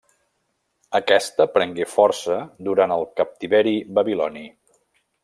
Aquesta 0.99 1.45
prengué 1.57 1.87
força 1.91 2.39
durant 2.69 2.95
el 2.97 3.05
captiveri 3.21 3.75
Babiloni. 3.99 4.47